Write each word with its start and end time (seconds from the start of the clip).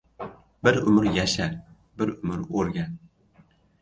•Bir 0.67 0.77
umr 0.91 1.05
yasha— 1.17 1.47
bir 2.01 2.15
umr 2.31 2.43
o‘rgan. 2.63 2.97